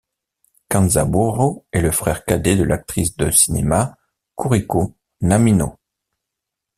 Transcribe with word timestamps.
Kanzaburō 0.71 1.63
est 1.73 1.81
le 1.81 1.91
frère 1.91 2.25
cadet 2.25 2.55
de 2.55 2.63
l'actrice 2.63 3.15
de 3.17 3.29
cinéma 3.29 3.99
Kuriko 4.35 4.95
Namino. 5.21 5.75